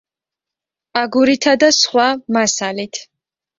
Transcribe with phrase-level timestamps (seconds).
[1.01, 2.09] აგურითა და სხვა
[2.41, 3.05] მასალით.